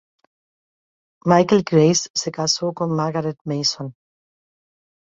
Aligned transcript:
Michael 1.27 1.61
Grace 1.63 2.09
se 2.15 2.31
casó 2.31 2.73
con 2.73 2.95
Margaret 2.95 3.37
Mason. 3.43 3.93